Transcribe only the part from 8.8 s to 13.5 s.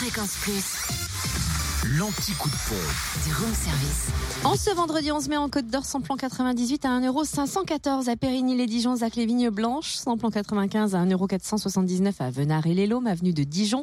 zac Zac-les-Vignes-Blanches, plan 95 à 1,479€ à Venard-et-les-Laumes, avenue de